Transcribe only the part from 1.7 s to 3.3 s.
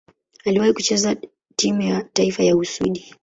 ya taifa ya Uswidi.